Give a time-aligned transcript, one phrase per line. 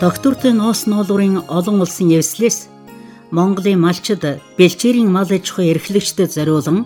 [0.00, 2.68] Доктортой ноос ноолуурын олон улсын эвслээс
[3.32, 4.20] Монголын малчид
[4.58, 6.84] бэлчээрийн мал аж ахуй эрхлэгчдэд зориулан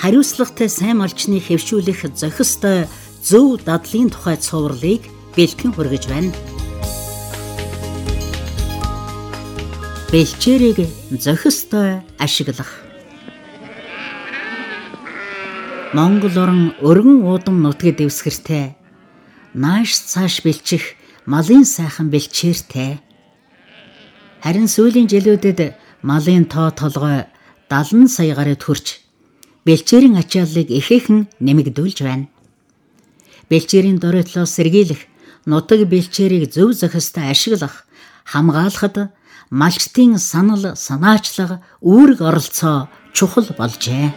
[0.00, 2.88] хариуцлагатай сайн малчны хэвшүүлэх зохистой
[3.20, 5.04] зөв дадлын тухай цувралыг
[5.36, 6.32] бэлтгэн хүргэж байна.
[10.08, 10.88] Бэлчээрийг
[11.20, 12.72] зохистой ашиглах
[15.92, 18.80] Монгол орн өргөн уудам нутгад дэвсгэртэй
[19.52, 20.96] нааш цааш бэлчих
[21.32, 22.98] малын сайхан бэлчээртэй.
[24.42, 27.30] Харин сүүлийн жилүүдэд малын тоо толгой
[27.70, 28.86] 70 сая гаруйд хүрч
[29.62, 32.26] бэлчээрийн ачааллыг ихээхэн нэмэгдүүлж байна.
[33.46, 35.02] Бэлчээрийн дөрөтлөөс сэргийлэх
[35.46, 37.86] нутаг бэлчээрийг зөв зохистой ашиглах
[38.26, 39.14] хамгаалахад
[39.54, 44.10] малчтын санал санаачлага үүрэг оролцоо чухал болжээ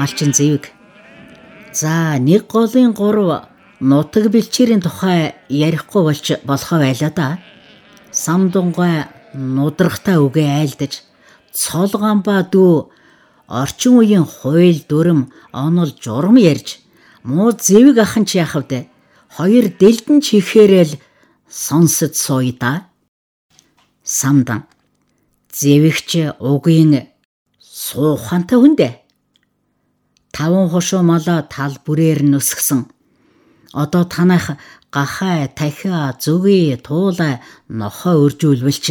[0.00, 0.72] малчин зэвэг.
[1.72, 3.49] За нэг голын 3
[3.80, 7.28] нутаг бэлчээрийн тухай ярихгүй болж болохоо байлаа да.
[8.12, 11.00] Самдунгай нудрахтаа үгээ айлдаж
[11.52, 12.92] цолгамба дүү
[13.48, 16.78] орчин үеийн хууль дүрм онол журам ярьж
[17.24, 18.86] муу зэвэг ахын ч яах вэ?
[19.36, 21.00] Хоёр дэлдэн чихээрэл
[21.48, 22.72] сонсод сууя да.
[24.04, 24.68] Самдан
[25.52, 27.08] зэвэгч угийн
[27.58, 28.88] суухантай хүндэ
[30.32, 32.86] таван хошуу малаа тал бүрээр нь өсгсөн.
[33.72, 34.50] Одоо танах
[34.90, 38.86] гахай, тахиа, зүгий, туулай, нохоо өржүүлвэлч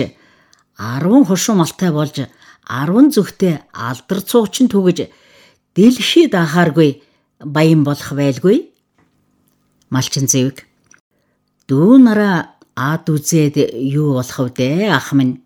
[0.80, 2.16] 10 хошуу малтай болж
[2.70, 5.12] 10 зүгтээ алдар цуучин түгэж
[5.76, 7.04] дэлхий дахааргүй
[7.44, 8.72] баян болох байлгүй.
[9.92, 10.64] Малчин зэвэг.
[11.68, 15.44] Дүү нараа ад үзээд юу болох вэ ах минь?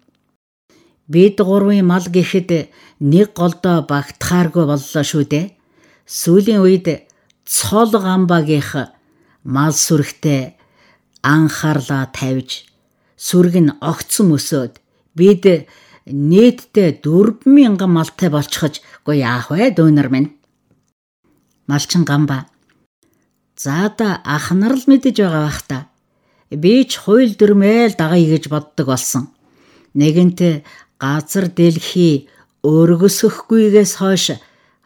[1.09, 2.69] Бид гурвын мал гэхэд
[3.01, 5.45] нэг голдоо багтахааргүй боллоо шүү дээ
[6.05, 6.87] сүүлийн үед
[7.45, 8.93] цол гамбагийнх
[9.43, 10.55] мал сүрэгтэй
[11.23, 12.63] анхаарлаа тавьж
[13.17, 14.73] сүрэг нь огцсон өсөөд
[15.15, 15.67] бид
[16.07, 20.35] нээдтэй 4000 малтай болчихож го яах вэ дүүнер минь?
[21.67, 22.47] Малчин гамба.
[23.55, 25.87] Заада ах нар л мэдэж байгаа бах та.
[26.51, 29.31] Би ч хууль дүрмээл дагая гэж боддог болсон.
[29.95, 30.67] Нэгэнт
[30.99, 32.27] газар дэлхий
[32.63, 34.35] өргөсөхгүйгээс хойш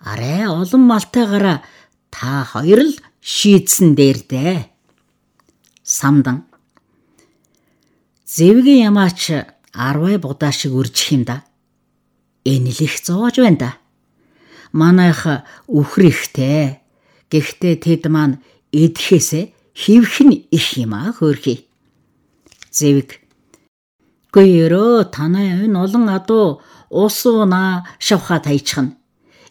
[0.05, 1.65] арай олон малтайгаараа
[2.13, 2.93] та хоёр л
[3.27, 4.71] шийдсэн дээр дээ.
[5.83, 6.47] Самдан.
[8.23, 9.19] Зэвгийн ямаач
[9.75, 11.43] 10 будаа шиг үржих юм да.
[12.47, 13.71] Энэ л их зоож байна да.
[14.71, 15.27] Манайх
[15.67, 16.79] үхрэхтэй.
[17.27, 18.39] Гэхдээ тэд маань
[18.71, 21.67] эдэхээсээ хивх нь их юм а хөөрхий.
[22.71, 23.19] Зэвэг.
[24.31, 28.95] Гүйрөө танай энэ олон адуу уусууна шавхаа тайчхан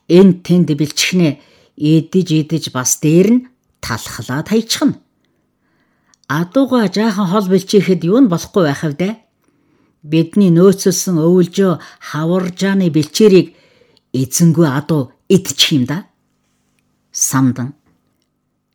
[0.09, 1.33] энэ тэнд бэлчгнээ
[1.77, 3.43] идэж идэж бас дээр нь
[3.87, 4.99] талхлаа тайчихна.
[6.27, 9.11] Адууга жаахан хол бэлчээхэд юу нь болохгүй байх вэ?
[10.03, 11.73] Бидний нөөцөлсөн өвөлжөө
[12.11, 13.55] хаваржааны бэлчээрийг
[14.11, 16.11] эзэнгүй адуу идчих юм да.
[17.15, 17.79] Самдан.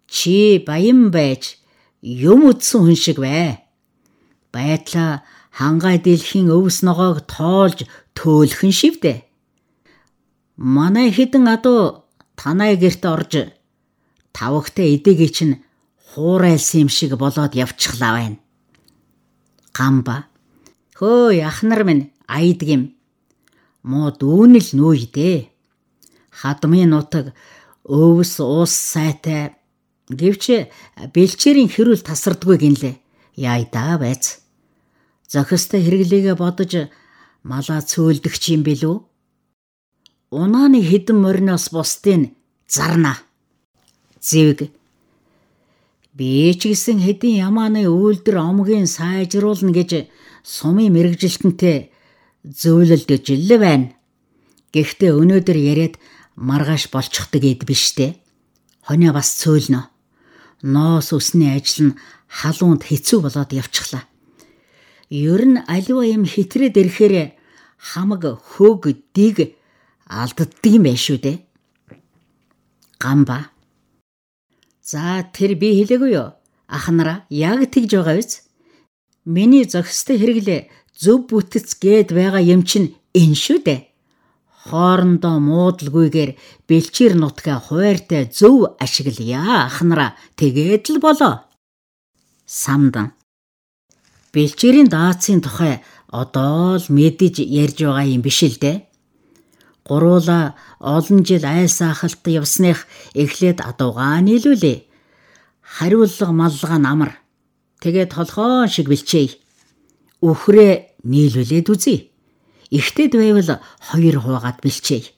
[0.07, 1.59] Чи баян байж
[1.99, 3.67] юм үдсэн хүн шиг бай.
[4.55, 7.83] Байтлаа хангай дэлхийн өвс ногоог тоолж
[8.15, 9.31] төөлхөн шивдэ
[10.61, 12.05] манай хідэн адуу
[12.37, 13.33] танай герт орж
[14.33, 15.55] тавхтай эдэгээ чинь
[16.11, 18.37] хуурайлсан юм шиг болоод явчихлаа байна.
[19.73, 20.27] Гамба.
[20.97, 22.11] Хөөй ахнар минь
[22.73, 22.95] юм.
[23.83, 25.49] Муу дүүнэл нүүй дээ.
[26.31, 27.33] Хадмын нутаг
[27.83, 29.55] өвс уус сайтай
[30.09, 30.69] гэвч
[31.13, 32.95] бэлчээрийн хэрүүл тасардгүй гинлээ.
[33.35, 34.43] Яй да байц.
[35.31, 36.91] Зохистой хэрэглээгээ бодож
[37.43, 39.11] малаа цөөлдөгч юм бэлүү?
[40.31, 42.31] унааны хідэн мориноос бусдыг
[42.67, 43.19] зарна.
[44.21, 44.69] Зэвэг
[46.13, 50.11] Би ч гэсэн хэдийн ямааны үйлдэр омгийн сайжруулна гэж
[50.43, 51.87] сумын мэрэгжилтэнтэй
[52.43, 53.95] зөвлөлдөж л байна.
[54.75, 55.95] Гэхдээ өнөөдөр яриад
[56.35, 58.19] маргааш болчихдог эд биш те.
[58.83, 59.87] Хонио бас цөөлнө.
[60.67, 64.03] Ноос усны ажил нь халуунд хэцүү болоод явчихлаа.
[65.07, 67.39] Ер нь аливаа юм хитрээд ирэхээр
[67.79, 68.83] хамаг хөг
[69.15, 69.55] дэг
[70.11, 71.37] алдддаг юм шүү дээ.
[72.99, 73.47] Гамба.
[74.91, 76.35] За тэр би хэлээгүй юу?
[76.67, 78.43] Ах нараа яг тэгж байгаа биз?
[79.23, 80.61] Миний зохистой хэрэглээ
[80.91, 83.79] зөв бүтэц гээд байгаа юм чинь энэ шүү дээ.
[84.67, 86.31] Хоорондоо муудалгүйгээр
[86.67, 91.47] бэлчээр нутгаа хуйртай зөв ашиглая ах нараа тэгээд л болоо.
[92.43, 93.15] Самдан.
[94.35, 95.79] Бэлчээрийн даацын тухай
[96.11, 98.90] одоо л мэдэж ярьж байгаа юм биш л дээ.
[99.87, 104.85] Гуруула олон жил айс ахалт явсных эхлээд адуугаа нийлүүлээ.
[105.61, 107.21] Хариулга маллага намар
[107.81, 109.41] Тэгээд толгоон шиг бэлчээе.
[110.21, 112.13] Үхрээ нийлүүлээд үзье.
[112.69, 113.57] Ихтэд байвал
[113.89, 115.09] хоёр хуваагаад бэлчээе.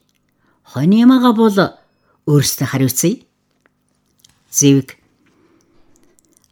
[0.64, 1.58] Хониимаага бол
[2.24, 3.20] өөрсдөө хариуцъя.
[4.48, 4.96] Зэвэг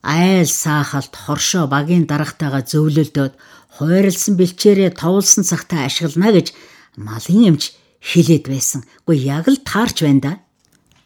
[0.04, 3.32] айл саахалт хоршоо багийн дарагтайгаа зөвлөлдөөд
[3.80, 6.52] хойролсон бэлчээрээ товлсон цагтаа ашиглана гэж
[7.00, 7.72] малын эмч
[8.02, 8.82] хэлээд байсан.
[9.06, 10.32] Гэхдээ яг л таарч байна да.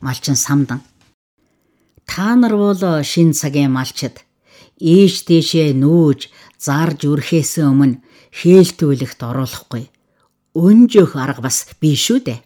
[0.00, 0.80] Малчин самдан.
[2.08, 4.24] Та нар бол шин цагийн малчид
[4.80, 6.28] ийш тийшээ нүүж
[6.60, 8.00] зарж үрхээс өмнө
[8.32, 9.84] хээлтүүлэхт оруулахгүй.
[10.56, 12.40] Өнжөх арга бас бий шүү дээ.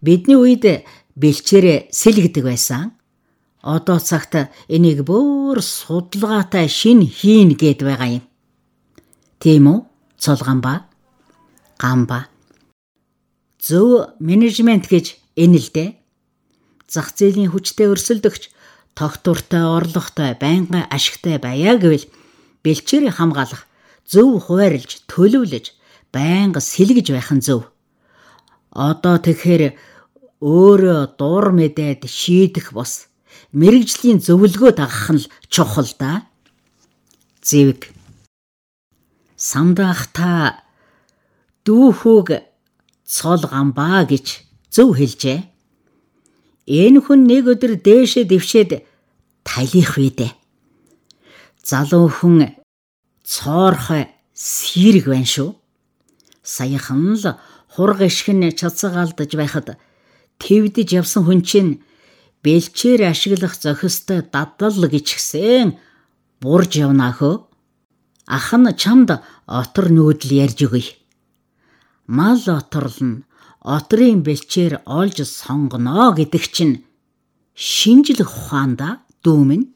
[0.00, 0.84] Бидний үед
[1.16, 2.96] бэлчээрээ сэлгдэг байсан.
[3.62, 8.24] Одоо цагт энийг бүр судалгаатай шин хийн гээд байгаа юм.
[9.38, 9.78] Тийм үү?
[10.18, 10.88] Цолгамба.
[11.78, 12.26] Гамба.
[13.62, 15.90] Зөв менежмент гэж энэ л дээ.
[16.90, 18.50] Зах зээлийн хүчтэй өрсөлдөгч
[18.98, 22.10] тогтвортой орлоготой байнгын ашигтай байя гэвэл
[22.66, 23.70] бэлчээрийг хамгаалах
[24.02, 25.78] зөв хуваарлж төлөвлөж
[26.10, 27.70] байнга сэлгэж байх нь зөв.
[28.74, 29.78] Одоо тэгэхээр
[30.42, 33.06] өөрөө дур мэдээд шийдэх бос
[33.54, 36.26] мэрэгжлийн зөвлөгөө дагах нь чухал да.
[37.46, 37.94] Зэвэг
[39.38, 40.66] самдаах та
[41.62, 42.51] дүүхүүг
[43.12, 44.26] цол гамбаа гэж
[44.72, 45.40] зөв хэлжээ.
[46.64, 48.70] Энэ хүн нэг өдөр дээшээ дэвшээд
[49.44, 50.32] талих вэдэ.
[51.60, 52.56] Залуу хүн
[53.20, 55.50] цоорхой сэрэг байна шүү.
[56.40, 57.36] Саяхан л
[57.68, 59.76] хург ишгэн цацаг алдаж байхад
[60.40, 61.84] твдэж явсан хүн чинь
[62.40, 65.76] бэлчээр ашиглах зохистой дадлал гिचгсэн
[66.40, 67.44] бурж явна хөө.
[68.26, 71.01] Ах нь чамд отор нүүдэл ярьж өгье.
[72.06, 73.22] Мал оторлно
[73.60, 76.84] отрын бэлчээр олж сонгоно гэдэг чинь
[77.54, 79.70] шинжлэх ухаанда дүүмэн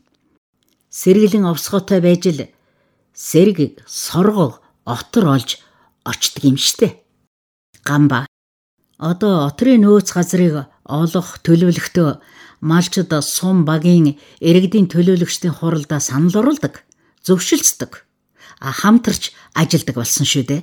[0.90, 2.40] сэргэлэн овсготой байж л
[3.14, 5.62] сэрэг сорго отор олж
[6.02, 6.98] очдөг юм штэ.
[7.86, 8.26] Гамба
[8.98, 12.10] одоо отрын нөөц газрыг олох төлөвлөгтөө
[12.60, 16.82] малчд сум багийн иргэдийн төлөөлөгчдийн хуралдаа санал оруулдаг,
[17.22, 18.02] зөвшөлдсдөг,
[18.58, 20.62] хамтарч ажилдаг болсон шүү дээ.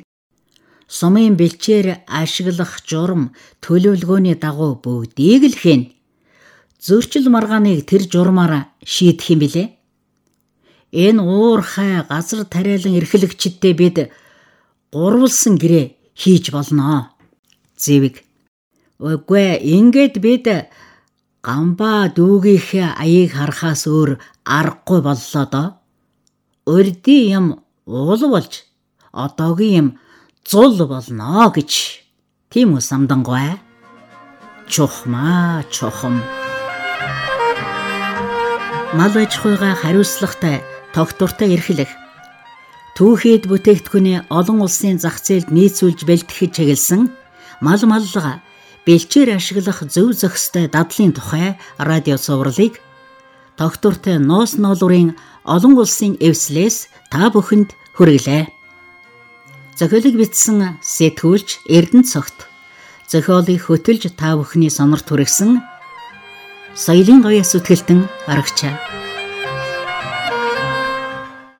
[0.88, 3.32] Сумын бэлчээр ашиглах журам
[3.64, 5.82] төлөвлөгөөний дагуу бүгдийг л хийн.
[6.84, 9.64] Зөрчил маргааныг тэр журмаараа шийдэх юм билэ.
[10.92, 13.98] Энэ уурхай газар тариалан эрхлэгчдтэй бид
[14.92, 17.16] гурвалсан гэрээ хийж болно.
[17.80, 18.22] Зэвэг.
[19.00, 20.46] Үгүй ингээд бид
[21.42, 25.68] гамбаа дүүгийнхээ аяыг харахаас өөр аргагүй боллоо доо.
[26.68, 28.64] Урди юм уул болж
[29.12, 29.88] одоогийн юм
[30.48, 32.04] зул болно гэж.
[32.52, 33.58] Тийм үү самдангуй
[34.70, 36.22] чухмаа чухам.
[38.94, 40.62] Мал аж ахуйга хариуцлагатай
[40.94, 41.90] тогтвортой эрхлэх.
[42.94, 47.10] Түүхэд бүтээгдэхүүний олон улсын зах зээлд нийцүүлж бэлтгэж чиглэсэн
[47.66, 48.46] мал маллага
[48.86, 52.78] бэлчээр ашиглах зөв зохистой дадлын тухай радио цувралыг
[53.58, 58.53] тогтвортой ноос ноолурын олон улсын эвслээс та бүхэнд хүргэлээ.
[59.74, 62.46] Зохиолыг бичсэн сэтгүүлч Эрдэнэ цогт.
[63.10, 65.62] Зохиолыг хөтөлж та бүхний сонорт хүргэсэн
[66.78, 68.70] соёлын гоёс үтгэлтэн аргач.